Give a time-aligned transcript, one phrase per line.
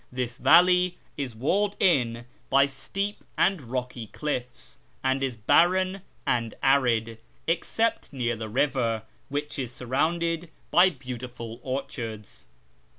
[0.11, 7.19] This valley is walled in by steep and rocky cliffs, and is barren and arid,
[7.45, 12.45] except near the river, which is surrounded by beauti ful orchards.